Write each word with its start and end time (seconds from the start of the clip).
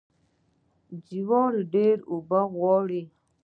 جوار 1.07 1.53
ډیرې 1.73 2.05
اوبه 2.11 2.41
غواړي. 2.53 3.01